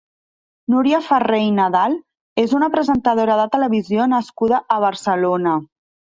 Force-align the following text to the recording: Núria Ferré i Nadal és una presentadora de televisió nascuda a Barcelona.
Núria 0.75 1.01
Ferré 1.09 1.41
i 1.47 1.51
Nadal 1.57 1.97
és 2.45 2.57
una 2.61 2.71
presentadora 2.77 3.37
de 3.41 3.45
televisió 3.59 4.09
nascuda 4.17 4.63
a 4.79 4.81
Barcelona. 4.87 5.55